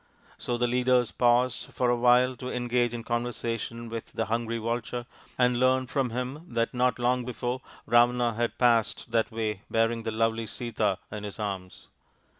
[0.39, 5.05] So the leaders paused for a while to engage in conversation with the hungry vulture
[5.37, 10.09] and learnt from him that not long before Ravana had passed that way bearing the
[10.09, 11.85] lovely Sita in his arms.